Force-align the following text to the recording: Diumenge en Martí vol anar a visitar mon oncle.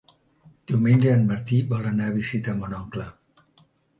Diumenge 0.71 1.11
en 1.17 1.27
Martí 1.33 1.59
vol 1.75 1.85
anar 1.91 2.09
a 2.11 2.15
visitar 2.17 2.57
mon 2.63 2.75
oncle. 2.81 3.09